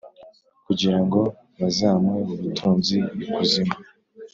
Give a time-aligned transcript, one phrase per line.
[0.65, 1.21] Kugirango
[1.59, 3.75] bazamuhe ubutunzi ikuzimu